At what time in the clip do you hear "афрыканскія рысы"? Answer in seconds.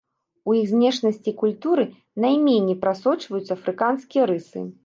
3.61-4.69